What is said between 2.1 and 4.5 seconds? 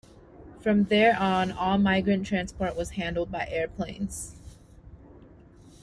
transport was handled by airplanes.